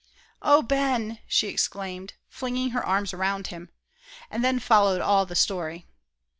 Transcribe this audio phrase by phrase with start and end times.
[0.41, 3.69] "Oh, Ben!" she exclaimed, flinging her arms around him.
[4.31, 5.85] And then followed all the story.